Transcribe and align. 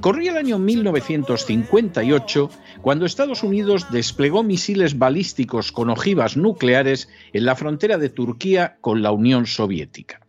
Corría 0.00 0.32
el 0.32 0.36
año 0.36 0.58
1958 0.58 2.50
cuando 2.82 3.06
Estados 3.06 3.42
Unidos 3.42 3.86
desplegó 3.90 4.42
misiles 4.42 4.98
balísticos 4.98 5.72
con 5.72 5.90
ojivas 5.90 6.36
nucleares 6.36 7.08
en 7.32 7.46
la 7.46 7.56
frontera 7.56 7.98
de 7.98 8.10
Turquía 8.10 8.76
con 8.80 9.02
la 9.02 9.10
Unión 9.10 9.46
Soviética. 9.46 10.20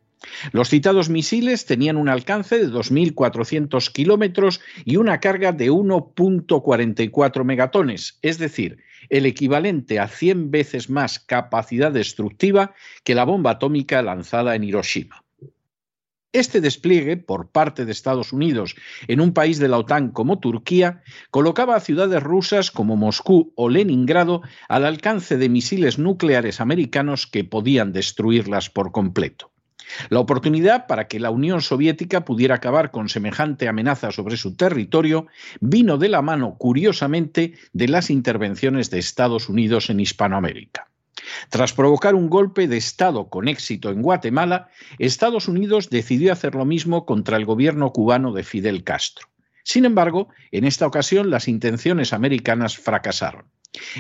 Los 0.51 0.69
citados 0.69 1.09
misiles 1.09 1.65
tenían 1.65 1.97
un 1.97 2.09
alcance 2.09 2.57
de 2.57 2.67
2.400 2.67 3.91
kilómetros 3.91 4.61
y 4.83 4.97
una 4.97 5.19
carga 5.19 5.51
de 5.51 5.71
1.44 5.71 7.43
megatones, 7.43 8.19
es 8.21 8.37
decir, 8.37 8.79
el 9.09 9.25
equivalente 9.25 9.99
a 9.99 10.07
100 10.07 10.51
veces 10.51 10.89
más 10.89 11.19
capacidad 11.19 11.91
destructiva 11.91 12.73
que 13.03 13.15
la 13.15 13.25
bomba 13.25 13.51
atómica 13.51 14.01
lanzada 14.01 14.55
en 14.55 14.63
Hiroshima. 14.63 15.23
Este 16.37 16.61
despliegue 16.61 17.17
por 17.17 17.49
parte 17.49 17.83
de 17.83 17.91
Estados 17.91 18.31
Unidos 18.31 18.75
en 19.07 19.21
un 19.21 19.33
país 19.33 19.57
de 19.57 19.67
la 19.67 19.79
OTAN 19.79 20.11
como 20.11 20.37
Turquía 20.37 21.01
colocaba 21.31 21.75
a 21.75 21.79
ciudades 21.79 22.21
rusas 22.21 22.69
como 22.69 22.95
Moscú 22.95 23.53
o 23.55 23.69
Leningrado 23.69 24.43
al 24.69 24.85
alcance 24.85 25.37
de 25.37 25.49
misiles 25.49 25.97
nucleares 25.97 26.61
americanos 26.61 27.25
que 27.25 27.43
podían 27.43 27.91
destruirlas 27.91 28.69
por 28.69 28.91
completo. 28.91 29.49
La 30.09 30.19
oportunidad 30.19 30.85
para 30.85 31.07
que 31.07 31.19
la 31.19 31.31
Unión 31.31 31.63
Soviética 31.63 32.23
pudiera 32.23 32.53
acabar 32.53 32.91
con 32.91 33.09
semejante 33.09 33.67
amenaza 33.67 34.11
sobre 34.11 34.37
su 34.37 34.55
territorio 34.55 35.25
vino 35.59 35.97
de 35.97 36.09
la 36.09 36.21
mano, 36.21 36.55
curiosamente, 36.59 37.55
de 37.73 37.87
las 37.87 38.11
intervenciones 38.11 38.91
de 38.91 38.99
Estados 38.99 39.49
Unidos 39.49 39.89
en 39.89 40.01
Hispanoamérica. 40.01 40.87
Tras 41.49 41.73
provocar 41.73 42.15
un 42.15 42.29
golpe 42.29 42.67
de 42.67 42.77
Estado 42.77 43.29
con 43.29 43.47
éxito 43.47 43.89
en 43.89 44.01
Guatemala, 44.01 44.69
Estados 44.99 45.47
Unidos 45.47 45.89
decidió 45.89 46.33
hacer 46.33 46.55
lo 46.55 46.65
mismo 46.65 47.05
contra 47.05 47.37
el 47.37 47.45
gobierno 47.45 47.91
cubano 47.91 48.33
de 48.33 48.43
Fidel 48.43 48.83
Castro. 48.83 49.27
Sin 49.63 49.85
embargo, 49.85 50.29
en 50.51 50.63
esta 50.63 50.87
ocasión 50.87 51.29
las 51.29 51.47
intenciones 51.47 52.13
americanas 52.13 52.77
fracasaron. 52.77 53.45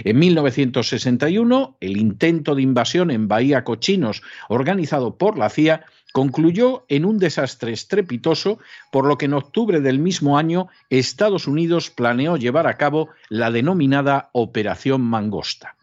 En 0.03 0.17
1961, 0.17 1.77
el 1.81 1.97
intento 1.97 2.55
de 2.55 2.61
invasión 2.61 3.11
en 3.11 3.27
Bahía 3.27 3.63
Cochinos, 3.63 4.21
organizado 4.49 5.17
por 5.17 5.37
la 5.37 5.49
CIA, 5.49 5.85
concluyó 6.13 6.85
en 6.87 7.05
un 7.05 7.19
desastre 7.19 7.73
estrepitoso, 7.73 8.59
por 8.91 9.05
lo 9.05 9.17
que 9.17 9.25
en 9.25 9.33
octubre 9.33 9.81
del 9.81 9.99
mismo 9.99 10.37
año 10.37 10.67
Estados 10.89 11.47
Unidos 11.47 11.89
planeó 11.89 12.37
llevar 12.37 12.65
a 12.67 12.77
cabo 12.77 13.09
la 13.29 13.51
denominada 13.51 14.29
Operación 14.33 15.01
Mangosta. 15.01 15.76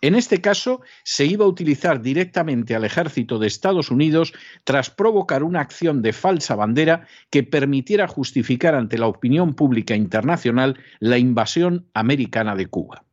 En 0.00 0.14
este 0.14 0.40
caso, 0.40 0.80
se 1.02 1.26
iba 1.26 1.44
a 1.44 1.48
utilizar 1.48 2.00
directamente 2.00 2.76
al 2.76 2.84
ejército 2.84 3.40
de 3.40 3.48
Estados 3.48 3.90
Unidos 3.90 4.32
tras 4.62 4.90
provocar 4.90 5.42
una 5.42 5.60
acción 5.60 6.02
de 6.02 6.12
falsa 6.12 6.54
bandera 6.54 7.08
que 7.30 7.42
permitiera 7.42 8.06
justificar 8.06 8.76
ante 8.76 8.96
la 8.96 9.08
opinión 9.08 9.54
pública 9.54 9.96
internacional 9.96 10.78
la 11.00 11.18
invasión 11.18 11.88
americana 11.94 12.54
de 12.54 12.66
Cuba. 12.66 13.04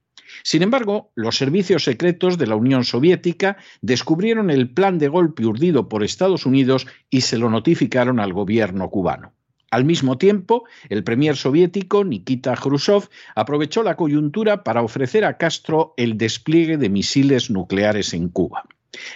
Sin 0.44 0.62
embargo, 0.62 1.12
los 1.16 1.38
servicios 1.38 1.84
secretos 1.86 2.38
de 2.38 2.46
la 2.46 2.56
Unión 2.56 2.84
Soviética 2.84 3.58
descubrieron 3.82 4.52
el 4.52 4.70
plan 4.70 5.00
de 5.00 5.08
golpe 5.08 5.46
urdido 5.46 5.90
por 5.90 6.04
Estados 6.04 6.46
Unidos 6.46 6.86
y 7.10 7.22
se 7.22 7.40
lo 7.40 7.50
notificaron 7.50 8.20
al 8.20 8.34
gobierno 8.34 8.90
cubano. 8.90 9.34
Al 9.76 9.84
mismo 9.84 10.18
tiempo, 10.18 10.64
el 10.88 11.04
premier 11.04 11.36
soviético 11.36 12.06
Nikita 12.06 12.56
Khrushchev 12.56 13.10
aprovechó 13.36 13.84
la 13.84 13.98
coyuntura 13.98 14.64
para 14.64 14.82
ofrecer 14.82 15.26
a 15.26 15.36
Castro 15.36 15.94
el 15.98 16.18
despliegue 16.18 16.78
de 16.78 16.88
misiles 16.88 17.50
nucleares 17.50 18.14
en 18.14 18.30
Cuba. 18.30 18.64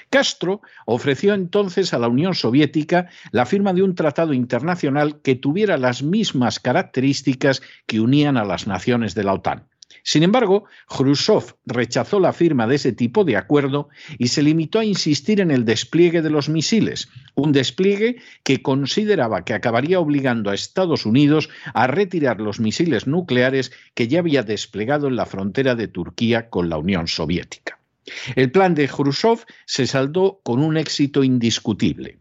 Castro 0.10 0.60
ofreció 0.86 1.34
entonces 1.34 1.94
a 1.94 1.98
la 1.98 2.10
Unión 2.10 2.36
Soviética 2.36 3.08
la 3.32 3.46
firma 3.46 3.72
de 3.72 3.84
un 3.84 3.96
tratado 3.96 4.34
internacional 4.34 5.22
que 5.22 5.36
tuviera 5.36 5.78
las 5.78 6.04
mismas 6.04 6.60
características 6.60 7.62
que 7.86 8.02
unían 8.02 8.36
a 8.36 8.44
las 8.44 8.68
naciones 8.68 9.16
de 9.16 9.24
la 9.24 9.36
OTAN. 9.36 9.70
Sin 10.04 10.24
embargo, 10.24 10.66
Khrushchev 10.88 11.56
rechazó 11.66 12.20
la 12.20 12.34
firma 12.34 12.68
de 12.68 12.76
ese 12.76 12.92
tipo 12.92 13.24
de 13.24 13.38
acuerdo 13.38 13.90
y 14.18 14.30
se 14.30 14.44
limitó 14.44 14.80
a 14.80 14.86
insistir 14.86 15.42
en 15.42 15.52
el 15.52 15.66
despliegue 15.66 16.22
de 16.22 16.30
los 16.30 16.50
misiles, 16.50 17.10
un 17.36 17.52
despliegue 17.52 18.18
que 18.44 18.62
consideraba 18.62 19.44
que 19.46 19.54
acabaría 19.54 20.00
obligando 20.00 20.50
a 20.50 20.56
Estados 20.56 21.06
Unidos 21.06 21.50
a 21.74 21.88
retirar 21.88 22.40
los 22.40 22.60
misiles 22.60 23.08
nucleares 23.08 23.72
que 23.94 24.08
ya 24.08 24.20
había 24.20 24.44
desplegado 24.44 25.08
en 25.08 25.16
la 25.16 25.26
frontera 25.26 25.76
de 25.76 25.88
Turquía 25.88 26.50
con 26.50 26.70
la 26.70 26.78
Unión 26.78 27.08
Soviética. 27.08 27.80
El 28.36 28.52
plan 28.52 28.76
de 28.76 28.88
Khrushchev 28.88 29.46
se 29.66 29.86
saldó 29.86 30.40
con 30.44 30.64
un 30.64 30.78
éxito 30.78 31.24
indiscutible. 31.24 32.19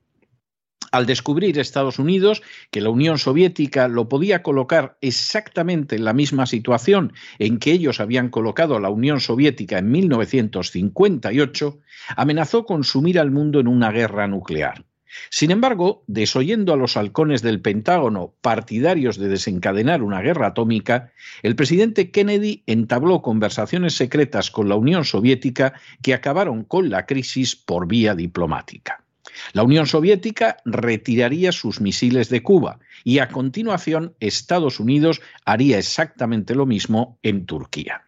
Al 0.90 1.04
descubrir 1.04 1.58
Estados 1.58 1.98
Unidos 1.98 2.42
que 2.70 2.80
la 2.80 2.88
Unión 2.88 3.18
Soviética 3.18 3.88
lo 3.88 4.08
podía 4.08 4.42
colocar 4.42 4.96
exactamente 5.00 5.96
en 5.96 6.04
la 6.04 6.14
misma 6.14 6.46
situación 6.46 7.12
en 7.38 7.58
que 7.58 7.72
ellos 7.72 8.00
habían 8.00 8.30
colocado 8.30 8.76
a 8.76 8.80
la 8.80 8.88
Unión 8.88 9.20
Soviética 9.20 9.78
en 9.78 9.90
1958, 9.90 11.78
amenazó 12.16 12.64
con 12.64 12.84
sumir 12.84 13.18
al 13.18 13.30
mundo 13.30 13.60
en 13.60 13.68
una 13.68 13.90
guerra 13.92 14.26
nuclear. 14.28 14.86
Sin 15.30 15.50
embargo, 15.50 16.04
desoyendo 16.06 16.72
a 16.72 16.76
los 16.76 16.96
halcones 16.96 17.42
del 17.42 17.60
Pentágono 17.60 18.34
partidarios 18.40 19.18
de 19.18 19.28
desencadenar 19.28 20.02
una 20.02 20.20
guerra 20.20 20.48
atómica, 20.48 21.12
el 21.42 21.56
presidente 21.56 22.10
Kennedy 22.10 22.62
entabló 22.66 23.22
conversaciones 23.22 23.94
secretas 23.94 24.50
con 24.50 24.68
la 24.68 24.76
Unión 24.76 25.04
Soviética 25.04 25.74
que 26.02 26.14
acabaron 26.14 26.64
con 26.64 26.90
la 26.90 27.06
crisis 27.06 27.56
por 27.56 27.86
vía 27.86 28.14
diplomática. 28.14 29.04
La 29.52 29.62
Unión 29.62 29.86
Soviética 29.86 30.56
retiraría 30.64 31.52
sus 31.52 31.80
misiles 31.80 32.28
de 32.28 32.42
Cuba 32.42 32.78
y 33.04 33.18
a 33.18 33.28
continuación 33.28 34.14
Estados 34.20 34.80
Unidos 34.80 35.20
haría 35.44 35.78
exactamente 35.78 36.54
lo 36.54 36.66
mismo 36.66 37.18
en 37.22 37.46
Turquía. 37.46 38.02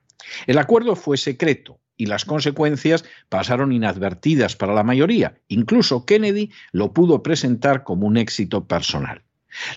El 0.46 0.58
acuerdo 0.58 0.96
fue 0.96 1.16
secreto 1.16 1.80
y 1.96 2.06
las 2.06 2.24
consecuencias 2.24 3.04
pasaron 3.28 3.72
inadvertidas 3.72 4.56
para 4.56 4.74
la 4.74 4.82
mayoría. 4.82 5.34
Incluso 5.48 6.06
Kennedy 6.06 6.50
lo 6.72 6.94
pudo 6.94 7.22
presentar 7.22 7.84
como 7.84 8.06
un 8.06 8.16
éxito 8.16 8.66
personal. 8.66 9.22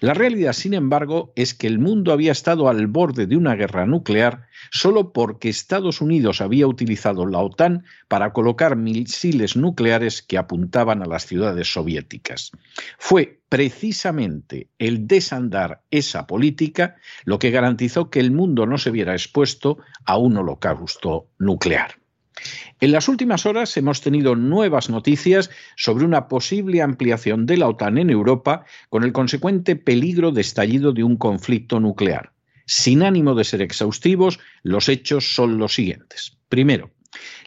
La 0.01 0.13
realidad, 0.13 0.53
sin 0.53 0.73
embargo, 0.73 1.33
es 1.35 1.53
que 1.53 1.67
el 1.67 1.79
mundo 1.79 2.11
había 2.13 2.31
estado 2.31 2.69
al 2.69 2.87
borde 2.87 3.27
de 3.27 3.37
una 3.37 3.55
guerra 3.55 3.85
nuclear 3.85 4.47
solo 4.71 5.13
porque 5.13 5.49
Estados 5.49 6.01
Unidos 6.01 6.41
había 6.41 6.67
utilizado 6.67 7.25
la 7.25 7.39
OTAN 7.39 7.85
para 8.07 8.33
colocar 8.33 8.75
misiles 8.75 9.55
nucleares 9.55 10.21
que 10.21 10.37
apuntaban 10.37 11.01
a 11.01 11.05
las 11.05 11.25
ciudades 11.25 11.71
soviéticas. 11.71 12.51
Fue 12.97 13.39
precisamente 13.49 14.69
el 14.79 15.07
desandar 15.07 15.81
esa 15.91 16.27
política 16.27 16.95
lo 17.25 17.39
que 17.39 17.51
garantizó 17.51 18.09
que 18.09 18.19
el 18.19 18.31
mundo 18.31 18.65
no 18.65 18.77
se 18.77 18.91
viera 18.91 19.13
expuesto 19.13 19.77
a 20.05 20.17
un 20.17 20.37
holocausto 20.37 21.27
nuclear. 21.37 22.02
En 22.79 22.91
las 22.91 23.07
últimas 23.07 23.45
horas 23.45 23.75
hemos 23.77 24.01
tenido 24.01 24.35
nuevas 24.35 24.89
noticias 24.89 25.49
sobre 25.75 26.05
una 26.05 26.27
posible 26.27 26.81
ampliación 26.81 27.45
de 27.45 27.57
la 27.57 27.67
OTAN 27.67 27.97
en 27.97 28.09
Europa 28.09 28.65
con 28.89 29.03
el 29.03 29.13
consecuente 29.13 29.75
peligro 29.75 30.31
de 30.31 30.41
estallido 30.41 30.91
de 30.91 31.03
un 31.03 31.17
conflicto 31.17 31.79
nuclear. 31.79 32.33
Sin 32.65 33.03
ánimo 33.03 33.35
de 33.35 33.43
ser 33.43 33.61
exhaustivos, 33.61 34.39
los 34.63 34.89
hechos 34.89 35.35
son 35.35 35.57
los 35.57 35.73
siguientes. 35.73 36.37
Primero, 36.49 36.91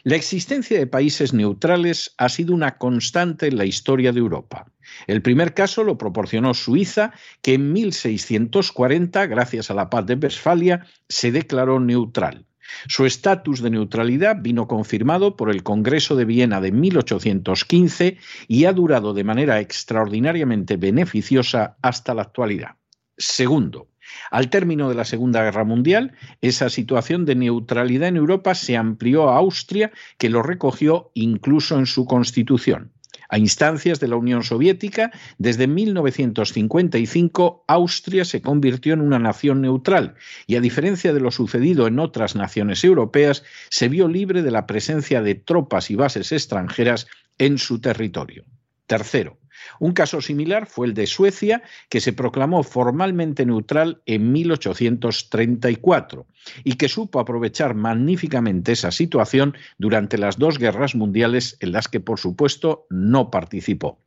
la 0.03 0.15
existencia 0.15 0.77
de 0.79 0.87
países 0.87 1.33
neutrales 1.33 2.13
ha 2.17 2.29
sido 2.29 2.53
una 2.53 2.77
constante 2.77 3.47
en 3.47 3.57
la 3.57 3.65
historia 3.65 4.11
de 4.11 4.19
Europa. 4.19 4.71
El 5.05 5.21
primer 5.21 5.53
caso 5.53 5.83
lo 5.83 5.97
proporcionó 5.97 6.53
Suiza, 6.53 7.11
que 7.41 7.55
en 7.55 7.73
1640, 7.73 9.25
gracias 9.27 9.69
a 9.69 9.73
la 9.73 9.89
paz 9.89 10.05
de 10.05 10.15
Westfalia, 10.15 10.85
se 11.09 11.31
declaró 11.31 11.79
neutral. 11.79 12.45
Su 12.87 13.05
estatus 13.05 13.61
de 13.61 13.69
neutralidad 13.69 14.37
vino 14.39 14.67
confirmado 14.67 15.35
por 15.35 15.49
el 15.49 15.63
Congreso 15.63 16.15
de 16.15 16.25
Viena 16.25 16.61
de 16.61 16.71
1815 16.71 18.17
y 18.47 18.65
ha 18.65 18.73
durado 18.73 19.13
de 19.13 19.23
manera 19.23 19.59
extraordinariamente 19.59 20.77
beneficiosa 20.77 21.77
hasta 21.81 22.13
la 22.13 22.23
actualidad. 22.23 22.75
Segundo, 23.17 23.87
al 24.31 24.49
término 24.49 24.89
de 24.89 24.95
la 24.95 25.05
Segunda 25.05 25.43
Guerra 25.43 25.63
Mundial, 25.63 26.13
esa 26.41 26.69
situación 26.69 27.25
de 27.25 27.35
neutralidad 27.35 28.09
en 28.09 28.17
Europa 28.17 28.55
se 28.55 28.77
amplió 28.77 29.29
a 29.29 29.37
Austria, 29.37 29.91
que 30.17 30.29
lo 30.29 30.43
recogió 30.43 31.11
incluso 31.13 31.77
en 31.77 31.85
su 31.85 32.05
constitución. 32.05 32.91
A 33.29 33.37
instancias 33.37 33.99
de 33.99 34.07
la 34.07 34.15
Unión 34.15 34.43
Soviética, 34.43 35.11
desde 35.37 35.67
1955 35.67 37.65
Austria 37.67 38.25
se 38.25 38.41
convirtió 38.41 38.93
en 38.93 39.01
una 39.01 39.19
nación 39.19 39.61
neutral 39.61 40.15
y 40.45 40.55
a 40.55 40.61
diferencia 40.61 41.13
de 41.13 41.19
lo 41.19 41.31
sucedido 41.31 41.87
en 41.87 41.99
otras 41.99 42.35
naciones 42.35 42.83
europeas, 42.83 43.43
se 43.69 43.89
vio 43.89 44.07
libre 44.07 44.41
de 44.41 44.51
la 44.51 44.65
presencia 44.67 45.21
de 45.21 45.35
tropas 45.35 45.91
y 45.91 45.95
bases 45.95 46.31
extranjeras 46.31 47.07
en 47.37 47.57
su 47.57 47.79
territorio. 47.79 48.45
Tercero, 48.85 49.37
un 49.79 49.93
caso 49.93 50.21
similar 50.21 50.67
fue 50.67 50.87
el 50.87 50.93
de 50.93 51.07
Suecia, 51.07 51.63
que 51.89 52.01
se 52.01 52.13
proclamó 52.13 52.63
formalmente 52.63 53.45
neutral 53.45 54.01
en 54.05 54.31
1834 54.31 56.25
y 56.63 56.73
que 56.73 56.89
supo 56.89 57.19
aprovechar 57.19 57.75
magníficamente 57.75 58.71
esa 58.71 58.91
situación 58.91 59.55
durante 59.77 60.17
las 60.17 60.37
dos 60.37 60.57
guerras 60.57 60.95
mundiales 60.95 61.57
en 61.59 61.71
las 61.71 61.87
que, 61.87 61.99
por 61.99 62.19
supuesto, 62.19 62.85
no 62.89 63.29
participó. 63.31 63.99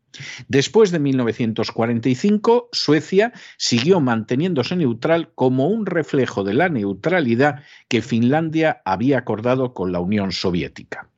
Después 0.48 0.90
de 0.90 0.98
1945, 0.98 2.68
Suecia 2.72 3.32
siguió 3.56 4.00
manteniéndose 4.00 4.76
neutral 4.76 5.30
como 5.34 5.68
un 5.68 5.86
reflejo 5.86 6.42
de 6.42 6.54
la 6.54 6.68
neutralidad 6.68 7.62
que 7.88 8.02
Finlandia 8.02 8.82
había 8.84 9.18
acordado 9.18 9.72
con 9.72 9.92
la 9.92 10.00
Unión 10.00 10.32
Soviética. 10.32 11.08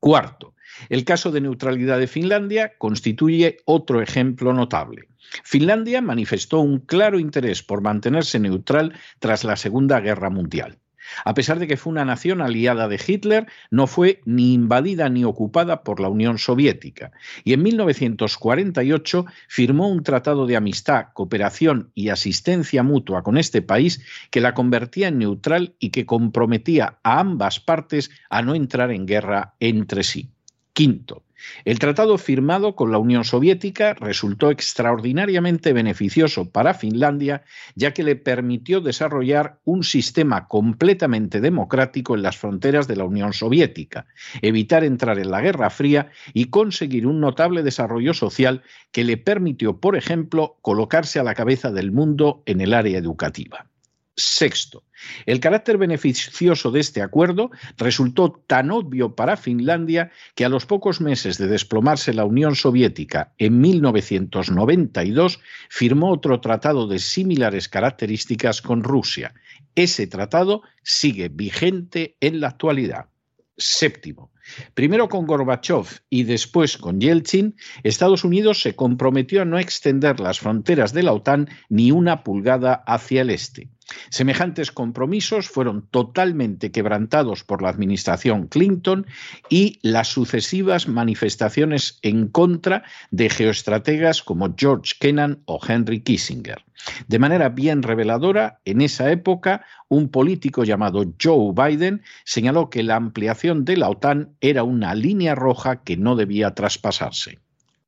Cuarto, 0.00 0.51
el 0.88 1.04
caso 1.04 1.30
de 1.30 1.40
neutralidad 1.40 1.98
de 1.98 2.06
Finlandia 2.06 2.74
constituye 2.78 3.58
otro 3.64 4.02
ejemplo 4.02 4.52
notable. 4.52 5.08
Finlandia 5.44 6.02
manifestó 6.02 6.60
un 6.60 6.80
claro 6.80 7.18
interés 7.18 7.62
por 7.62 7.80
mantenerse 7.80 8.38
neutral 8.38 8.92
tras 9.18 9.44
la 9.44 9.56
Segunda 9.56 10.00
Guerra 10.00 10.30
Mundial. 10.30 10.78
A 11.24 11.34
pesar 11.34 11.58
de 11.58 11.66
que 11.66 11.76
fue 11.76 11.92
una 11.92 12.04
nación 12.04 12.40
aliada 12.40 12.88
de 12.88 13.00
Hitler, 13.04 13.46
no 13.70 13.86
fue 13.86 14.20
ni 14.24 14.54
invadida 14.54 15.08
ni 15.08 15.24
ocupada 15.24 15.82
por 15.82 16.00
la 16.00 16.08
Unión 16.08 16.38
Soviética. 16.38 17.12
Y 17.44 17.52
en 17.52 17.62
1948 17.62 19.26
firmó 19.48 19.88
un 19.88 20.02
tratado 20.02 20.46
de 20.46 20.56
amistad, 20.56 21.08
cooperación 21.12 21.90
y 21.94 22.08
asistencia 22.08 22.82
mutua 22.82 23.22
con 23.22 23.36
este 23.36 23.62
país 23.62 24.02
que 24.30 24.40
la 24.40 24.54
convertía 24.54 25.08
en 25.08 25.18
neutral 25.18 25.74
y 25.78 25.90
que 25.90 26.06
comprometía 26.06 26.98
a 27.02 27.20
ambas 27.20 27.60
partes 27.60 28.10
a 28.30 28.42
no 28.42 28.54
entrar 28.54 28.90
en 28.90 29.06
guerra 29.06 29.54
entre 29.60 30.02
sí. 30.04 30.30
Quinto, 30.72 31.24
el 31.64 31.78
tratado 31.78 32.18
firmado 32.18 32.76
con 32.76 32.92
la 32.92 32.98
Unión 32.98 33.24
Soviética 33.24 33.94
resultó 33.94 34.50
extraordinariamente 34.50 35.72
beneficioso 35.72 36.50
para 36.50 36.74
Finlandia, 36.74 37.42
ya 37.74 37.92
que 37.92 38.02
le 38.02 38.16
permitió 38.16 38.80
desarrollar 38.80 39.58
un 39.64 39.84
sistema 39.84 40.48
completamente 40.48 41.40
democrático 41.40 42.14
en 42.14 42.22
las 42.22 42.36
fronteras 42.36 42.88
de 42.88 42.96
la 42.96 43.04
Unión 43.04 43.32
Soviética, 43.32 44.06
evitar 44.40 44.84
entrar 44.84 45.18
en 45.18 45.30
la 45.30 45.40
Guerra 45.40 45.70
Fría 45.70 46.10
y 46.32 46.46
conseguir 46.46 47.06
un 47.06 47.20
notable 47.20 47.62
desarrollo 47.62 48.14
social 48.14 48.62
que 48.90 49.04
le 49.04 49.16
permitió, 49.16 49.78
por 49.78 49.96
ejemplo, 49.96 50.58
colocarse 50.62 51.18
a 51.18 51.24
la 51.24 51.34
cabeza 51.34 51.70
del 51.70 51.92
mundo 51.92 52.42
en 52.46 52.60
el 52.60 52.74
área 52.74 52.98
educativa. 52.98 53.71
Sexto, 54.14 54.84
el 55.24 55.40
carácter 55.40 55.78
beneficioso 55.78 56.70
de 56.70 56.80
este 56.80 57.00
acuerdo 57.00 57.50
resultó 57.78 58.30
tan 58.46 58.70
obvio 58.70 59.14
para 59.14 59.38
Finlandia 59.38 60.10
que 60.34 60.44
a 60.44 60.50
los 60.50 60.66
pocos 60.66 61.00
meses 61.00 61.38
de 61.38 61.46
desplomarse 61.46 62.12
la 62.12 62.26
Unión 62.26 62.54
Soviética 62.54 63.32
en 63.38 63.60
1992 63.60 65.40
firmó 65.70 66.12
otro 66.12 66.40
tratado 66.40 66.86
de 66.86 66.98
similares 66.98 67.68
características 67.68 68.60
con 68.60 68.82
Rusia. 68.82 69.34
Ese 69.74 70.06
tratado 70.06 70.62
sigue 70.82 71.30
vigente 71.30 72.16
en 72.20 72.40
la 72.40 72.48
actualidad. 72.48 73.06
Séptimo, 73.56 74.30
Primero 74.74 75.08
con 75.08 75.26
Gorbachev 75.26 75.86
y 76.10 76.24
después 76.24 76.76
con 76.78 77.00
Yeltsin, 77.00 77.56
Estados 77.82 78.24
Unidos 78.24 78.62
se 78.62 78.74
comprometió 78.74 79.42
a 79.42 79.44
no 79.44 79.58
extender 79.58 80.20
las 80.20 80.40
fronteras 80.40 80.92
de 80.92 81.02
la 81.02 81.12
OTAN 81.12 81.48
ni 81.68 81.90
una 81.90 82.24
pulgada 82.24 82.82
hacia 82.86 83.22
el 83.22 83.30
este. 83.30 83.68
Semejantes 84.10 84.72
compromisos 84.72 85.48
fueron 85.48 85.86
totalmente 85.90 86.70
quebrantados 86.70 87.44
por 87.44 87.62
la 87.62 87.68
administración 87.68 88.46
Clinton 88.46 89.06
y 89.48 89.78
las 89.82 90.08
sucesivas 90.08 90.88
manifestaciones 90.88 91.98
en 92.02 92.28
contra 92.28 92.84
de 93.10 93.28
geoestrategas 93.28 94.22
como 94.22 94.54
George 94.56 94.94
Kennan 94.98 95.42
o 95.46 95.60
Henry 95.66 96.00
Kissinger. 96.00 96.64
De 97.06 97.18
manera 97.18 97.48
bien 97.48 97.82
reveladora, 97.82 98.60
en 98.64 98.80
esa 98.80 99.10
época, 99.12 99.64
un 99.88 100.08
político 100.08 100.64
llamado 100.64 101.04
Joe 101.22 101.52
Biden 101.54 102.02
señaló 102.24 102.70
que 102.70 102.82
la 102.82 102.96
ampliación 102.96 103.64
de 103.64 103.76
la 103.76 103.88
OTAN 103.88 104.34
era 104.42 104.64
una 104.64 104.94
línea 104.94 105.34
roja 105.34 105.82
que 105.82 105.96
no 105.96 106.16
debía 106.16 106.54
traspasarse. 106.54 107.38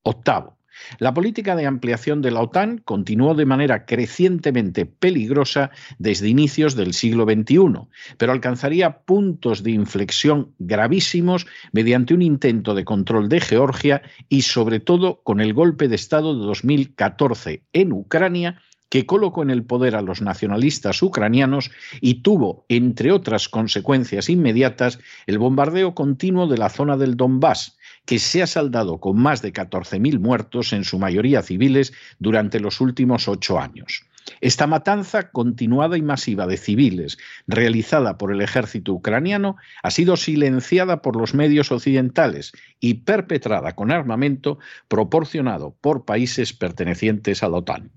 Octavo, 0.03 0.57
la 0.99 1.15
política 1.15 1.57
de 1.57 1.67
ampliación 1.67 2.23
de 2.23 2.31
la 2.31 2.41
OTAN 2.41 2.79
continuó 2.79 3.35
de 3.35 3.47
manera 3.47 3.87
crecientemente 3.87 4.87
peligrosa 4.87 5.71
desde 5.99 6.29
inicios 6.29 6.75
del 6.75 6.95
siglo 6.95 7.25
XXI, 7.25 7.89
pero 8.19 8.33
alcanzaría 8.33 8.99
puntos 8.99 9.63
de 9.63 9.73
inflexión 9.73 10.55
gravísimos 10.59 11.47
mediante 11.73 12.15
un 12.15 12.23
intento 12.23 12.75
de 12.75 12.85
control 12.85 13.29
de 13.29 13.41
Georgia 13.41 14.03
y 14.29 14.43
sobre 14.43 14.81
todo 14.81 15.23
con 15.23 15.41
el 15.41 15.55
golpe 15.55 15.89
de 15.89 15.97
Estado 15.97 16.39
de 16.39 16.45
2014 16.47 17.63
en 17.73 17.93
Ucrania 17.93 18.61
que 18.89 19.07
colocó 19.07 19.43
en 19.43 19.51
el 19.51 19.65
poder 19.65 19.97
a 19.97 20.03
los 20.03 20.23
nacionalistas 20.23 21.03
ucranianos 21.03 21.71
y 22.01 22.23
tuvo, 22.23 22.65
entre 22.69 23.13
otras 23.13 23.49
consecuencias 23.49 24.29
inmediatas, 24.29 24.99
el 25.27 25.39
bombardeo 25.39 25.95
continuo 25.95 26.47
de 26.47 26.59
la 26.59 26.69
zona 26.69 26.97
del 26.97 27.17
Donbass, 27.17 27.77
que 28.07 28.19
se 28.19 28.43
ha 28.43 28.47
saldado 28.47 29.01
con 29.01 29.19
más 29.19 29.43
de 29.43 29.53
14.000 29.53 30.19
muertos, 30.21 30.73
en 30.73 30.85
su 30.85 30.99
mayoría 30.99 31.43
civiles, 31.43 31.93
durante 32.19 32.61
los 32.61 32.81
últimos 32.81 33.29
ocho 33.29 33.59
años. 33.59 34.05
Esta 34.41 34.67
matanza 34.67 35.31
continuada 35.31 35.99
y 35.99 36.03
masiva 36.03 36.47
de 36.47 36.57
civiles 36.57 37.19
realizada 37.47 38.17
por 38.17 38.33
el 38.33 38.41
ejército 38.41 38.93
ucraniano 38.93 39.57
ha 39.83 39.91
sido 39.91 40.17
silenciada 40.17 41.03
por 41.03 41.17
los 41.17 41.35
medios 41.35 41.71
occidentales 41.71 42.53
y 42.81 42.95
perpetrada 42.95 43.75
con 43.75 43.91
armamento 43.91 44.59
proporcionado 44.89 45.77
por 45.81 46.05
países 46.05 46.53
pertenecientes 46.53 47.43
a 47.43 47.49
la 47.49 47.59
OTAN. 47.59 47.91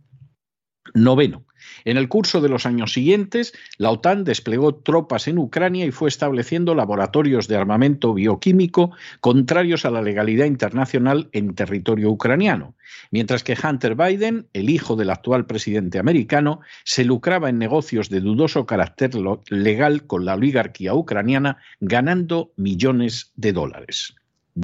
Noveno. 1.03 1.45
En 1.85 1.97
el 1.97 2.09
curso 2.09 2.41
de 2.41 2.49
los 2.49 2.65
años 2.65 2.93
siguientes, 2.93 3.53
la 3.77 3.91
OTAN 3.91 4.23
desplegó 4.23 4.75
tropas 4.75 5.27
en 5.27 5.37
Ucrania 5.37 5.85
y 5.85 5.91
fue 5.91 6.09
estableciendo 6.09 6.75
laboratorios 6.75 7.47
de 7.47 7.55
armamento 7.55 8.13
bioquímico 8.13 8.91
contrarios 9.21 9.85
a 9.85 9.91
la 9.91 10.01
legalidad 10.01 10.45
internacional 10.45 11.29
en 11.31 11.55
territorio 11.55 12.09
ucraniano, 12.09 12.75
mientras 13.11 13.43
que 13.43 13.57
Hunter 13.61 13.95
Biden, 13.95 14.47
el 14.53 14.69
hijo 14.69 14.95
del 14.95 15.09
actual 15.09 15.45
presidente 15.45 15.99
americano, 15.99 16.61
se 16.83 17.05
lucraba 17.05 17.49
en 17.49 17.57
negocios 17.57 18.09
de 18.09 18.21
dudoso 18.21 18.65
carácter 18.65 19.11
legal 19.49 20.05
con 20.07 20.25
la 20.25 20.35
oligarquía 20.35 20.93
ucraniana, 20.93 21.57
ganando 21.79 22.51
millones 22.55 23.31
de 23.35 23.53
dólares. 23.53 24.15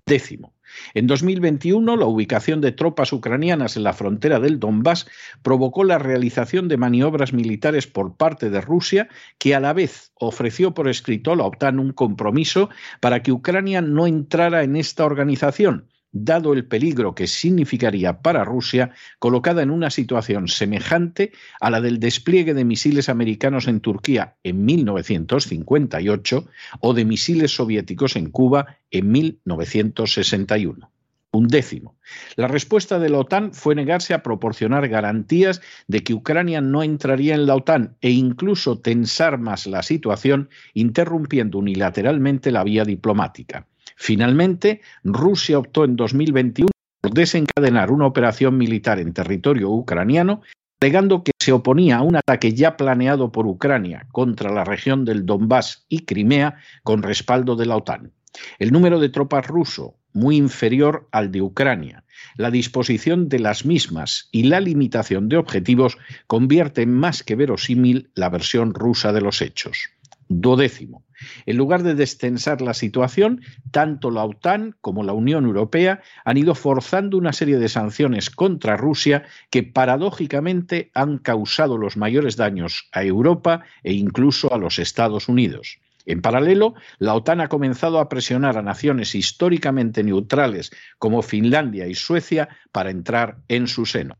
Décimo. 0.06 0.53
En 0.94 1.08
2021, 1.08 1.96
la 1.96 2.06
ubicación 2.06 2.62
de 2.62 2.72
tropas 2.72 3.14
ucranianas 3.14 3.78
en 3.78 3.84
la 3.84 3.94
frontera 3.94 4.40
del 4.40 4.60
Donbass 4.60 5.08
provocó 5.42 5.84
la 5.84 5.98
realización 5.98 6.68
de 6.68 6.78
maniobras 6.78 7.34
militares 7.34 7.88
por 7.88 8.16
parte 8.16 8.50
de 8.50 8.62
Rusia, 8.62 9.10
que 9.38 9.56
a 9.56 9.60
la 9.60 9.74
vez 9.74 10.12
ofreció 10.16 10.74
por 10.74 10.88
escrito 10.88 11.32
a 11.32 11.36
la 11.36 11.46
OTAN 11.46 11.80
un 11.80 11.94
compromiso 11.94 12.70
para 13.00 13.22
que 13.22 13.32
Ucrania 13.32 13.82
no 13.82 14.08
entrara 14.08 14.64
en 14.64 14.76
esta 14.76 15.06
organización, 15.06 15.88
dado 16.14 16.54
el 16.54 16.66
peligro 16.66 17.16
que 17.16 17.28
significaría 17.28 18.22
para 18.22 18.46
Rusia 18.46 18.92
colocada 19.20 19.62
en 19.64 19.72
una 19.72 19.90
situación 19.90 20.48
semejante 20.48 21.34
a 21.60 21.70
la 21.70 21.82
del 21.82 22.00
despliegue 22.00 22.54
de 22.54 22.64
misiles 22.64 23.10
americanos 23.10 23.68
en 23.68 23.82
Turquía 23.82 24.36
en 24.44 24.64
1958 24.64 26.48
o 26.80 26.94
de 26.94 27.06
misiles 27.06 27.52
soviéticos 27.56 28.16
en 28.16 28.30
Cuba 28.30 28.78
en 28.92 29.12
1961. 29.12 30.90
Un 31.32 31.48
décimo. 31.48 31.96
La 32.36 32.48
respuesta 32.48 33.00
de 33.00 33.10
la 33.10 33.18
OTAN 33.18 33.54
fue 33.54 33.74
negarse 33.74 34.14
a 34.14 34.22
proporcionar 34.22 34.88
garantías 34.88 35.62
de 35.88 36.04
que 36.04 36.14
Ucrania 36.14 36.62
no 36.62 36.84
entraría 36.84 37.34
en 37.34 37.48
la 37.48 37.56
OTAN 37.56 37.98
e 38.02 38.12
incluso 38.12 38.78
tensar 38.78 39.40
más 39.40 39.66
la 39.66 39.82
situación, 39.82 40.50
interrumpiendo 40.76 41.58
unilateralmente 41.58 42.52
la 42.52 42.64
vía 42.64 42.86
diplomática. 42.86 43.66
Finalmente, 43.96 44.82
Rusia 45.04 45.60
optó 45.60 45.86
en 45.86 45.96
2021 45.96 46.70
por 47.02 47.14
desencadenar 47.14 47.92
una 47.92 48.08
operación 48.08 48.58
militar 48.58 49.00
en 49.00 49.14
territorio 49.14 49.70
ucraniano, 49.70 50.42
alegando 50.82 51.24
que 51.24 51.32
se 51.40 51.52
oponía 51.52 51.98
a 51.98 52.02
un 52.02 52.16
ataque 52.16 52.54
ya 52.54 52.78
planeado 52.78 53.32
por 53.32 53.46
Ucrania 53.48 54.08
contra 54.12 54.52
la 54.52 54.64
región 54.64 55.06
del 55.06 55.26
Donbass 55.26 55.86
y 55.90 56.06
Crimea 56.06 56.58
con 56.84 57.04
respaldo 57.04 57.56
de 57.56 57.66
la 57.66 57.78
OTAN. 57.78 58.12
El 58.60 58.72
número 58.72 59.00
de 59.00 59.10
tropas 59.10 59.48
ruso, 59.48 59.96
muy 60.14 60.38
inferior 60.38 61.08
al 61.12 61.32
de 61.32 61.42
Ucrania, 61.42 62.04
la 62.36 62.52
disposición 62.52 63.30
de 63.30 63.40
las 63.40 63.66
mismas 63.66 64.30
y 64.32 64.44
la 64.44 64.60
limitación 64.60 65.30
de 65.30 65.38
objetivos 65.38 65.98
convierten 66.28 66.92
más 66.92 67.24
que 67.24 67.36
verosímil 67.36 68.10
la 68.16 68.30
versión 68.30 68.74
rusa 68.74 69.12
de 69.12 69.22
los 69.22 69.42
hechos. 69.42 69.90
Dodécimo. 70.28 71.06
En 71.46 71.58
lugar 71.58 71.84
de 71.84 71.96
destensar 71.96 72.62
la 72.62 72.74
situación, 72.74 73.42
tanto 73.72 74.12
la 74.12 74.24
OTAN 74.24 74.76
como 74.82 75.04
la 75.04 75.14
Unión 75.14 75.46
Europea 75.46 76.02
han 76.26 76.38
ido 76.38 76.56
forzando 76.56 77.18
una 77.18 77.34
serie 77.34 77.58
de 77.58 77.70
sanciones 77.70 78.30
contra 78.30 78.78
Rusia 78.78 79.24
que 79.50 79.64
paradójicamente 79.64 80.92
han 80.94 81.18
causado 81.18 81.78
los 81.78 81.98
mayores 81.98 82.36
daños 82.36 82.90
a 82.92 83.04
Europa 83.04 83.64
e 83.84 83.94
incluso 83.94 84.54
a 84.54 84.58
los 84.58 84.80
Estados 84.80 85.30
Unidos. 85.30 85.80
En 86.06 86.22
paralelo, 86.22 86.76
la 87.00 87.14
OTAN 87.14 87.40
ha 87.42 87.48
comenzado 87.48 88.00
a 88.00 88.10
presionar 88.10 88.58
a 88.58 88.62
naciones 88.62 89.16
históricamente 89.16 90.04
neutrales 90.04 90.72
como 91.00 91.22
Finlandia 91.22 91.88
y 91.88 91.96
Suecia 91.96 92.50
para 92.72 92.92
entrar 92.92 93.38
en 93.48 93.68
su 93.68 93.86
seno. 93.86 94.18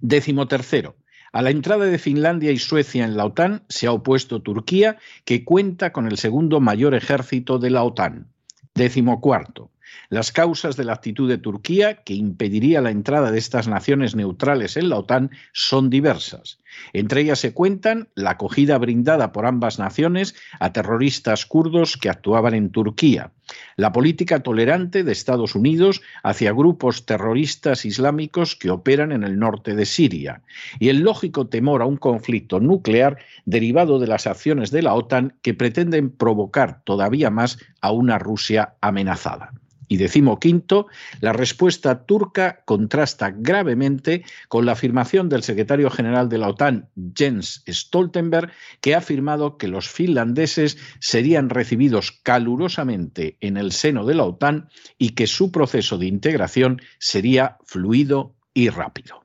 Décimo 0.00 0.48
tercero. 0.48 0.96
A 1.32 1.42
la 1.42 1.50
entrada 1.50 1.84
de 1.84 1.98
Finlandia 1.98 2.50
y 2.50 2.58
Suecia 2.58 3.04
en 3.04 3.16
la 3.16 3.24
OTAN 3.24 3.62
se 3.68 3.86
ha 3.86 3.92
opuesto 3.92 4.42
Turquía, 4.42 4.98
que 5.24 5.44
cuenta 5.44 5.92
con 5.92 6.06
el 6.08 6.18
segundo 6.18 6.60
mayor 6.60 6.94
ejército 6.94 7.58
de 7.58 7.70
la 7.70 7.84
OTAN. 7.84 8.26
Décimo 8.74 9.20
cuarto. 9.20 9.69
Las 10.08 10.32
causas 10.32 10.76
de 10.76 10.84
la 10.84 10.94
actitud 10.94 11.28
de 11.28 11.38
Turquía, 11.38 12.02
que 12.02 12.14
impediría 12.14 12.80
la 12.80 12.90
entrada 12.90 13.30
de 13.30 13.38
estas 13.38 13.68
naciones 13.68 14.14
neutrales 14.14 14.76
en 14.76 14.88
la 14.88 14.96
OTAN, 14.96 15.30
son 15.52 15.90
diversas. 15.90 16.58
Entre 16.92 17.22
ellas 17.22 17.38
se 17.38 17.52
cuentan 17.52 18.08
la 18.14 18.30
acogida 18.30 18.78
brindada 18.78 19.32
por 19.32 19.46
ambas 19.46 19.78
naciones 19.78 20.34
a 20.58 20.72
terroristas 20.72 21.46
kurdos 21.46 21.96
que 21.96 22.08
actuaban 22.08 22.54
en 22.54 22.70
Turquía, 22.70 23.32
la 23.76 23.92
política 23.92 24.40
tolerante 24.40 25.02
de 25.02 25.12
Estados 25.12 25.54
Unidos 25.54 26.02
hacia 26.22 26.52
grupos 26.52 27.06
terroristas 27.06 27.84
islámicos 27.84 28.56
que 28.56 28.70
operan 28.70 29.12
en 29.12 29.24
el 29.24 29.38
norte 29.38 29.74
de 29.74 29.86
Siria 29.86 30.42
y 30.78 30.88
el 30.88 31.00
lógico 31.00 31.48
temor 31.48 31.82
a 31.82 31.86
un 31.86 31.96
conflicto 31.96 32.60
nuclear 32.60 33.18
derivado 33.44 33.98
de 33.98 34.06
las 34.06 34.26
acciones 34.26 34.70
de 34.70 34.82
la 34.82 34.94
OTAN 34.94 35.34
que 35.42 35.54
pretenden 35.54 36.10
provocar 36.10 36.82
todavía 36.84 37.30
más 37.30 37.58
a 37.80 37.92
una 37.92 38.18
Rusia 38.18 38.74
amenazada. 38.80 39.52
Y 39.92 39.96
decimoquinto, 39.96 40.86
la 41.20 41.32
respuesta 41.32 42.06
turca 42.06 42.62
contrasta 42.64 43.32
gravemente 43.36 44.24
con 44.46 44.64
la 44.64 44.72
afirmación 44.72 45.28
del 45.28 45.42
secretario 45.42 45.90
general 45.90 46.28
de 46.28 46.38
la 46.38 46.48
OTAN, 46.48 46.88
Jens 47.12 47.64
Stoltenberg, 47.66 48.52
que 48.80 48.94
ha 48.94 48.98
afirmado 48.98 49.58
que 49.58 49.66
los 49.66 49.88
finlandeses 49.88 50.78
serían 51.00 51.50
recibidos 51.50 52.12
calurosamente 52.22 53.36
en 53.40 53.56
el 53.56 53.72
seno 53.72 54.06
de 54.06 54.14
la 54.14 54.26
OTAN 54.26 54.68
y 54.96 55.10
que 55.10 55.26
su 55.26 55.50
proceso 55.50 55.98
de 55.98 56.06
integración 56.06 56.80
sería 57.00 57.58
fluido 57.64 58.36
y 58.54 58.68
rápido. 58.68 59.24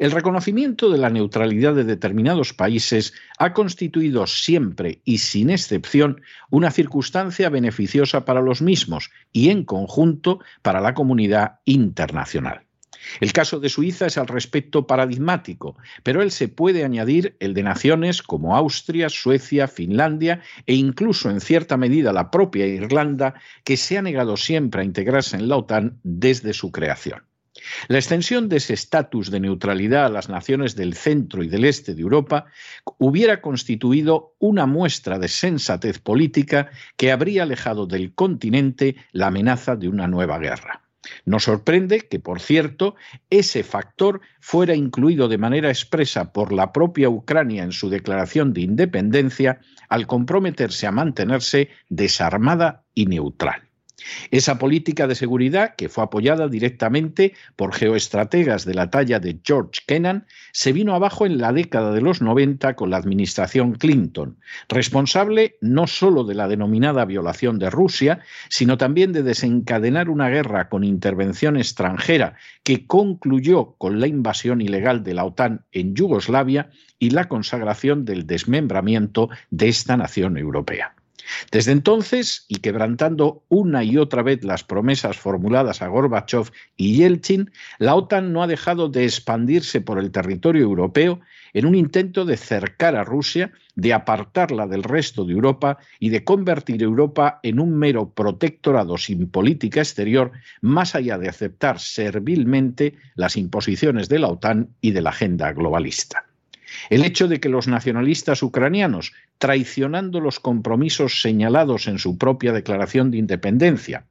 El 0.00 0.12
reconocimiento 0.12 0.88
de 0.88 0.96
la 0.96 1.10
neutralidad 1.10 1.74
de 1.74 1.84
determinados 1.84 2.54
países 2.54 3.12
ha 3.36 3.52
constituido 3.52 4.26
siempre 4.26 5.02
y 5.04 5.18
sin 5.18 5.50
excepción 5.50 6.22
una 6.48 6.70
circunstancia 6.70 7.50
beneficiosa 7.50 8.24
para 8.24 8.40
los 8.40 8.62
mismos 8.62 9.10
y 9.30 9.50
en 9.50 9.62
conjunto 9.62 10.40
para 10.62 10.80
la 10.80 10.94
comunidad 10.94 11.58
internacional. 11.66 12.62
El 13.20 13.34
caso 13.34 13.60
de 13.60 13.68
Suiza 13.68 14.06
es 14.06 14.16
al 14.16 14.26
respecto 14.26 14.86
paradigmático, 14.86 15.76
pero 16.02 16.22
él 16.22 16.30
se 16.30 16.48
puede 16.48 16.82
añadir 16.82 17.36
el 17.38 17.52
de 17.52 17.62
naciones 17.62 18.22
como 18.22 18.56
Austria, 18.56 19.10
Suecia, 19.10 19.68
Finlandia 19.68 20.40
e 20.64 20.76
incluso 20.76 21.28
en 21.28 21.42
cierta 21.42 21.76
medida 21.76 22.14
la 22.14 22.30
propia 22.30 22.66
Irlanda, 22.66 23.34
que 23.64 23.76
se 23.76 23.98
ha 23.98 24.02
negado 24.02 24.38
siempre 24.38 24.80
a 24.80 24.86
integrarse 24.86 25.36
en 25.36 25.50
la 25.50 25.58
OTAN 25.58 26.00
desde 26.02 26.54
su 26.54 26.72
creación. 26.72 27.20
La 27.88 27.98
extensión 27.98 28.48
de 28.48 28.56
ese 28.56 28.74
estatus 28.74 29.30
de 29.30 29.40
neutralidad 29.40 30.06
a 30.06 30.10
las 30.10 30.28
naciones 30.28 30.76
del 30.76 30.94
centro 30.94 31.42
y 31.42 31.48
del 31.48 31.64
este 31.64 31.94
de 31.94 32.02
Europa 32.02 32.46
hubiera 32.98 33.40
constituido 33.40 34.34
una 34.38 34.66
muestra 34.66 35.18
de 35.18 35.28
sensatez 35.28 35.98
política 35.98 36.70
que 36.96 37.12
habría 37.12 37.44
alejado 37.44 37.86
del 37.86 38.14
continente 38.14 38.96
la 39.12 39.28
amenaza 39.28 39.76
de 39.76 39.88
una 39.88 40.06
nueva 40.06 40.38
guerra. 40.38 40.82
Nos 41.24 41.44
sorprende 41.44 42.00
que, 42.08 42.20
por 42.20 42.40
cierto, 42.40 42.94
ese 43.30 43.62
factor 43.64 44.20
fuera 44.40 44.74
incluido 44.74 45.28
de 45.28 45.38
manera 45.38 45.68
expresa 45.68 46.32
por 46.32 46.52
la 46.52 46.72
propia 46.72 47.08
Ucrania 47.08 47.62
en 47.62 47.72
su 47.72 47.88
declaración 47.88 48.52
de 48.52 48.62
independencia 48.62 49.60
al 49.88 50.06
comprometerse 50.06 50.86
a 50.86 50.92
mantenerse 50.92 51.70
desarmada 51.88 52.84
y 52.94 53.06
neutral. 53.06 53.69
Esa 54.30 54.58
política 54.58 55.06
de 55.06 55.14
seguridad, 55.14 55.74
que 55.76 55.88
fue 55.88 56.04
apoyada 56.04 56.48
directamente 56.48 57.34
por 57.56 57.74
geoestrategas 57.74 58.64
de 58.64 58.74
la 58.74 58.90
talla 58.90 59.20
de 59.20 59.38
George 59.44 59.82
Kennan, 59.86 60.26
se 60.52 60.72
vino 60.72 60.94
abajo 60.94 61.26
en 61.26 61.38
la 61.38 61.52
década 61.52 61.92
de 61.92 62.00
los 62.00 62.22
90 62.22 62.74
con 62.76 62.90
la 62.90 62.96
administración 62.96 63.72
Clinton, 63.72 64.38
responsable 64.68 65.56
no 65.60 65.86
solo 65.86 66.24
de 66.24 66.34
la 66.34 66.48
denominada 66.48 67.04
violación 67.04 67.58
de 67.58 67.70
Rusia, 67.70 68.20
sino 68.48 68.78
también 68.78 69.12
de 69.12 69.22
desencadenar 69.22 70.08
una 70.08 70.28
guerra 70.28 70.68
con 70.68 70.84
intervención 70.84 71.56
extranjera 71.56 72.34
que 72.62 72.86
concluyó 72.86 73.74
con 73.78 74.00
la 74.00 74.06
invasión 74.06 74.60
ilegal 74.60 75.02
de 75.02 75.14
la 75.14 75.24
OTAN 75.24 75.64
en 75.72 75.94
Yugoslavia 75.94 76.70
y 76.98 77.10
la 77.10 77.28
consagración 77.28 78.04
del 78.04 78.26
desmembramiento 78.26 79.30
de 79.50 79.68
esta 79.68 79.96
nación 79.96 80.36
europea. 80.36 80.94
Desde 81.50 81.72
entonces, 81.72 82.44
y 82.48 82.56
quebrantando 82.56 83.42
una 83.48 83.84
y 83.84 83.96
otra 83.96 84.22
vez 84.22 84.44
las 84.44 84.64
promesas 84.64 85.16
formuladas 85.16 85.82
a 85.82 85.88
Gorbachev 85.88 86.50
y 86.76 86.96
Yeltsin, 86.96 87.50
la 87.78 87.94
OTAN 87.94 88.32
no 88.32 88.42
ha 88.42 88.46
dejado 88.46 88.88
de 88.88 89.04
expandirse 89.04 89.80
por 89.80 89.98
el 89.98 90.10
territorio 90.10 90.62
europeo 90.62 91.20
en 91.52 91.66
un 91.66 91.74
intento 91.74 92.24
de 92.24 92.36
cercar 92.36 92.96
a 92.96 93.04
Rusia, 93.04 93.52
de 93.74 93.92
apartarla 93.92 94.66
del 94.66 94.82
resto 94.82 95.24
de 95.24 95.32
Europa 95.32 95.78
y 95.98 96.10
de 96.10 96.24
convertir 96.24 96.82
Europa 96.82 97.40
en 97.42 97.60
un 97.60 97.76
mero 97.76 98.10
protectorado 98.10 98.98
sin 98.98 99.28
política 99.28 99.80
exterior, 99.80 100.32
más 100.60 100.94
allá 100.94 101.18
de 101.18 101.28
aceptar 101.28 101.78
servilmente 101.78 102.94
las 103.14 103.36
imposiciones 103.36 104.08
de 104.08 104.18
la 104.18 104.28
OTAN 104.28 104.68
y 104.80 104.92
de 104.92 105.02
la 105.02 105.10
agenda 105.10 105.52
globalista. 105.52 106.29
El 106.88 107.04
hecho 107.04 107.28
de 107.28 107.40
que 107.40 107.48
los 107.48 107.68
nacionalistas 107.68 108.42
ucranianos, 108.42 109.12
traicionando 109.38 110.20
los 110.20 110.40
compromisos 110.40 111.20
señalados 111.22 111.86
en 111.86 111.98
su 111.98 112.18
propia 112.18 112.52
declaración 112.52 113.10
de 113.10 113.18
independencia, 113.18 114.06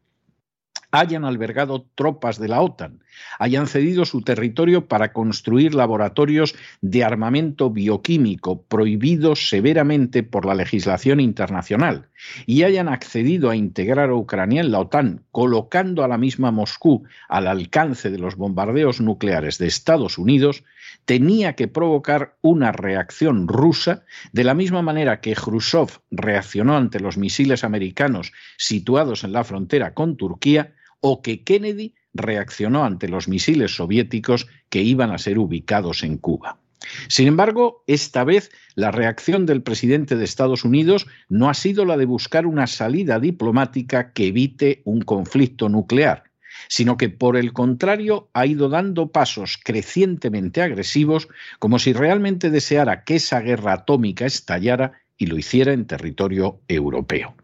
hayan 0.91 1.25
albergado 1.25 1.85
tropas 1.95 2.39
de 2.39 2.47
la 2.47 2.61
OTAN, 2.61 3.03
hayan 3.39 3.67
cedido 3.67 4.05
su 4.05 4.21
territorio 4.21 4.87
para 4.87 5.13
construir 5.13 5.75
laboratorios 5.75 6.55
de 6.81 7.03
armamento 7.03 7.69
bioquímico 7.69 8.63
prohibidos 8.63 9.49
severamente 9.49 10.23
por 10.23 10.45
la 10.45 10.55
legislación 10.55 11.19
internacional 11.19 12.09
y 12.45 12.63
hayan 12.63 12.89
accedido 12.89 13.49
a 13.49 13.55
integrar 13.55 14.09
a 14.09 14.15
Ucrania 14.15 14.61
en 14.61 14.71
la 14.71 14.79
OTAN, 14.79 15.23
colocando 15.31 16.03
a 16.03 16.07
la 16.07 16.17
misma 16.17 16.51
Moscú 16.51 17.03
al 17.27 17.47
alcance 17.47 18.09
de 18.09 18.19
los 18.19 18.35
bombardeos 18.35 19.01
nucleares 19.01 19.57
de 19.57 19.67
Estados 19.67 20.17
Unidos, 20.17 20.63
tenía 21.05 21.55
que 21.55 21.67
provocar 21.67 22.35
una 22.41 22.71
reacción 22.71 23.47
rusa 23.47 24.03
de 24.31 24.43
la 24.43 24.53
misma 24.53 24.81
manera 24.81 25.21
que 25.21 25.33
Khrushchev 25.33 25.99
reaccionó 26.11 26.77
ante 26.77 26.99
los 26.99 27.17
misiles 27.17 27.63
americanos 27.63 28.31
situados 28.57 29.23
en 29.23 29.31
la 29.31 29.43
frontera 29.43 29.93
con 29.93 30.17
Turquía 30.17 30.75
o 31.01 31.21
que 31.21 31.43
Kennedy 31.43 31.95
reaccionó 32.13 32.83
ante 32.83 33.07
los 33.07 33.27
misiles 33.27 33.75
soviéticos 33.75 34.47
que 34.69 34.81
iban 34.81 35.11
a 35.11 35.17
ser 35.17 35.39
ubicados 35.39 36.03
en 36.03 36.17
Cuba. 36.17 36.59
Sin 37.07 37.27
embargo, 37.27 37.83
esta 37.87 38.23
vez 38.23 38.51
la 38.75 38.91
reacción 38.91 39.45
del 39.45 39.61
presidente 39.61 40.15
de 40.15 40.23
Estados 40.23 40.63
Unidos 40.63 41.07
no 41.27 41.49
ha 41.49 41.53
sido 41.53 41.85
la 41.85 41.97
de 41.97 42.05
buscar 42.05 42.45
una 42.45 42.67
salida 42.67 43.19
diplomática 43.19 44.11
que 44.13 44.27
evite 44.27 44.81
un 44.85 45.01
conflicto 45.01 45.69
nuclear, 45.69 46.23
sino 46.67 46.97
que 46.97 47.09
por 47.09 47.37
el 47.37 47.53
contrario 47.53 48.29
ha 48.33 48.45
ido 48.45 48.69
dando 48.69 49.11
pasos 49.11 49.59
crecientemente 49.63 50.61
agresivos 50.61 51.27
como 51.59 51.79
si 51.79 51.93
realmente 51.93 52.49
deseara 52.49 53.03
que 53.03 53.15
esa 53.15 53.41
guerra 53.41 53.73
atómica 53.73 54.25
estallara 54.25 54.93
y 55.17 55.27
lo 55.27 55.37
hiciera 55.37 55.73
en 55.73 55.85
territorio 55.85 56.61
europeo. 56.67 57.35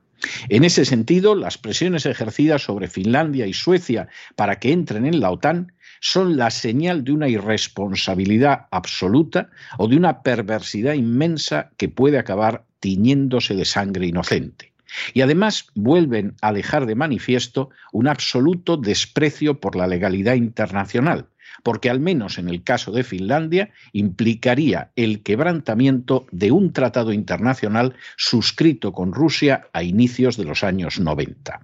En 0.50 0.64
ese 0.64 0.86
sentido, 0.86 1.36
las 1.36 1.58
presiones 1.58 2.06
ejercidas 2.06 2.64
sobre 2.64 2.88
Finlandia 2.88 3.48
y 3.48 3.54
Suecia 3.54 4.08
para 4.36 4.60
que 4.60 4.72
entren 4.72 5.06
en 5.06 5.20
la 5.20 5.32
OTAN 5.32 5.74
son 6.00 6.38
la 6.38 6.52
señal 6.52 7.04
de 7.04 7.12
una 7.12 7.28
irresponsabilidad 7.28 8.68
absoluta 8.72 9.50
o 9.78 9.88
de 9.88 9.98
una 9.98 10.22
perversidad 10.22 10.94
inmensa 10.94 11.72
que 11.78 11.90
puede 11.90 12.18
acabar 12.18 12.66
tiñéndose 12.80 13.56
de 13.56 13.66
sangre 13.66 14.08
inocente. 14.08 14.74
Y 15.14 15.22
además 15.22 15.68
vuelven 15.74 16.36
a 16.42 16.54
dejar 16.54 16.86
de 16.86 16.96
manifiesto 16.96 17.70
un 17.92 18.08
absoluto 18.08 18.78
desprecio 18.78 19.60
por 19.60 19.76
la 19.76 19.88
legalidad 19.88 20.36
internacional, 20.36 21.28
porque 21.64 21.90
al 21.90 22.00
menos 22.00 22.38
en 22.38 22.50
el 22.50 22.64
caso 22.64 22.92
de 22.92 23.04
Finlandia 23.04 23.72
implicaría 23.94 24.92
el 24.96 25.24
quebrantamiento 25.24 26.28
de 26.32 26.52
un 26.52 26.74
tratado 26.74 27.14
internacional 27.14 27.96
suscrito 28.18 28.94
con 28.94 29.14
Rusia 29.14 29.68
a 29.74 29.84
inicios 29.84 30.38
de 30.38 30.46
los 30.46 30.64
años 30.64 31.00
90. 31.00 31.62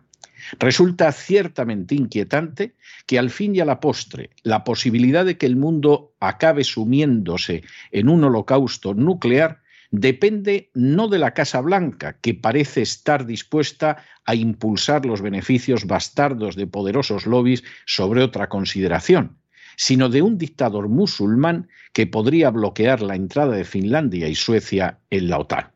Resulta 0.60 1.12
ciertamente 1.12 1.96
inquietante 1.96 2.76
que 3.06 3.20
al 3.20 3.30
fin 3.30 3.56
y 3.56 3.60
a 3.60 3.66
la 3.66 3.80
postre 3.80 4.32
la 4.44 4.64
posibilidad 4.64 5.26
de 5.26 5.38
que 5.38 5.46
el 5.46 5.56
mundo 5.56 6.14
acabe 6.20 6.64
sumiéndose 6.64 7.64
en 7.92 8.10
un 8.10 8.24
holocausto 8.24 8.94
nuclear 8.94 9.62
depende 9.92 10.72
no 10.74 11.10
de 11.10 11.20
la 11.20 11.34
Casa 11.34 11.60
Blanca, 11.60 12.18
que 12.22 12.34
parece 12.34 12.82
estar 12.82 13.26
dispuesta 13.26 13.98
a 14.26 14.36
impulsar 14.36 15.06
los 15.06 15.22
beneficios 15.22 15.86
bastardos 15.86 16.56
de 16.56 16.66
poderosos 16.66 17.26
lobbies 17.26 17.64
sobre 17.86 18.24
otra 18.24 18.48
consideración, 18.48 19.38
sino 19.82 20.10
de 20.10 20.22
un 20.22 20.38
dictador 20.38 20.90
musulmán 20.90 21.68
que 21.92 22.06
podría 22.06 22.52
bloquear 22.52 23.02
la 23.02 23.16
entrada 23.16 23.56
de 23.56 23.66
Finlandia 23.66 24.28
y 24.28 24.36
Suecia 24.36 25.00
en 25.10 25.28
la 25.28 25.40
OTAN. 25.40 25.72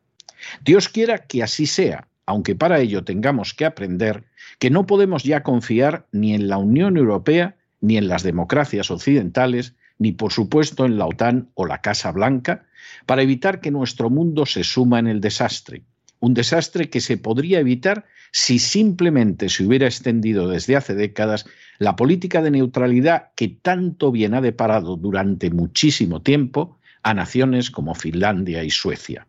Dios 0.64 0.90
quiera 0.90 1.26
que 1.26 1.42
así 1.42 1.66
sea, 1.66 2.08
aunque 2.28 2.54
para 2.54 2.80
ello 2.80 3.04
tengamos 3.04 3.56
que 3.56 3.66
aprender 3.66 4.26
que 4.60 4.70
no 4.70 4.86
podemos 4.86 5.24
ya 5.24 5.42
confiar 5.42 6.06
ni 6.12 6.36
en 6.36 6.50
la 6.50 6.60
Unión 6.60 6.98
Europea, 6.98 7.56
ni 7.82 7.98
en 7.98 8.08
las 8.08 8.22
democracias 8.22 8.92
occidentales, 8.92 9.74
ni 9.98 10.12
por 10.12 10.32
supuesto 10.32 10.86
en 10.86 11.00
la 11.00 11.08
OTAN 11.08 11.50
o 11.56 11.66
la 11.66 11.82
Casa 11.82 12.12
Blanca, 12.12 12.68
para 13.08 13.24
evitar 13.24 13.60
que 13.60 13.72
nuestro 13.72 14.12
mundo 14.12 14.46
se 14.46 14.64
suma 14.64 15.00
en 15.00 15.08
el 15.08 15.20
desastre. 15.20 15.82
Un 16.26 16.34
desastre 16.34 16.90
que 16.90 17.02
se 17.02 17.18
podría 17.18 17.60
evitar 17.60 18.08
si 18.32 18.58
simplemente 18.58 19.48
se 19.48 19.64
hubiera 19.64 19.86
extendido 19.86 20.48
desde 20.48 20.76
hace 20.76 20.96
décadas 20.96 21.46
la 21.78 21.96
política 21.96 22.42
de 22.42 22.50
neutralidad 22.50 23.28
que 23.36 23.48
tanto 23.48 24.12
bien 24.12 24.34
ha 24.34 24.42
deparado 24.42 24.96
durante 24.96 25.52
muchísimo 25.52 26.24
tiempo 26.24 26.80
a 27.04 27.14
naciones 27.14 27.70
como 27.70 27.94
Finlandia 27.94 28.64
y 28.64 28.72
Suecia. 28.72 29.28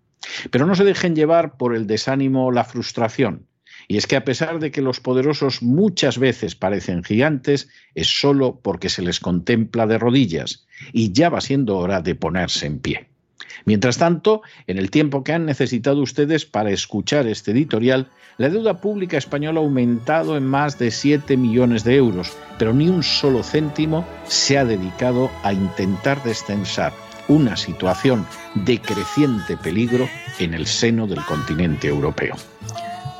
Pero 0.50 0.64
no 0.64 0.74
se 0.74 0.84
dejen 0.84 1.14
llevar 1.14 1.58
por 1.58 1.76
el 1.76 1.86
desánimo 1.86 2.46
o 2.46 2.50
la 2.50 2.64
frustración. 2.64 3.44
Y 3.88 3.98
es 3.98 4.06
que 4.06 4.16
a 4.16 4.24
pesar 4.24 4.58
de 4.58 4.70
que 4.70 4.80
los 4.80 4.98
poderosos 4.98 5.62
muchas 5.62 6.16
veces 6.16 6.54
parecen 6.54 7.04
gigantes, 7.04 7.68
es 7.94 8.08
solo 8.08 8.58
porque 8.62 8.88
se 8.88 9.02
les 9.02 9.20
contempla 9.20 9.86
de 9.86 9.98
rodillas 9.98 10.66
y 10.94 11.12
ya 11.12 11.28
va 11.28 11.42
siendo 11.42 11.76
hora 11.76 12.00
de 12.00 12.14
ponerse 12.14 12.64
en 12.64 12.78
pie. 12.78 13.10
Mientras 13.64 13.98
tanto, 13.98 14.42
en 14.66 14.78
el 14.78 14.90
tiempo 14.90 15.24
que 15.24 15.32
han 15.32 15.46
necesitado 15.46 16.00
ustedes 16.00 16.44
para 16.44 16.70
escuchar 16.70 17.26
este 17.26 17.52
editorial, 17.52 18.08
la 18.38 18.48
deuda 18.48 18.80
pública 18.80 19.16
española 19.16 19.60
ha 19.60 19.62
aumentado 19.62 20.36
en 20.36 20.46
más 20.46 20.78
de 20.78 20.90
7 20.90 21.36
millones 21.36 21.84
de 21.84 21.96
euros, 21.96 22.32
pero 22.58 22.72
ni 22.72 22.88
un 22.88 23.02
solo 23.02 23.42
céntimo 23.42 24.06
se 24.26 24.58
ha 24.58 24.64
dedicado 24.64 25.30
a 25.42 25.52
intentar 25.52 26.22
descensar 26.22 26.92
una 27.28 27.56
situación 27.56 28.26
de 28.54 28.80
creciente 28.80 29.56
peligro 29.56 30.08
en 30.38 30.54
el 30.54 30.66
seno 30.66 31.06
del 31.06 31.24
continente 31.24 31.88
europeo. 31.88 32.36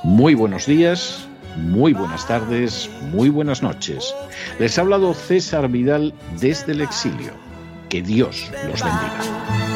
Muy 0.04 0.34
buenos 0.34 0.66
días, 0.66 1.26
muy 1.56 1.92
buenas 1.92 2.26
tardes, 2.28 2.90
muy 3.10 3.30
buenas 3.30 3.62
noches. 3.62 4.14
Les 4.58 4.78
ha 4.78 4.82
hablado 4.82 5.14
César 5.14 5.68
Vidal 5.68 6.12
desde 6.38 6.72
el 6.72 6.82
exilio. 6.82 7.32
Que 7.88 8.02
Dios 8.02 8.50
los 8.68 8.82
bendiga. 8.82 9.75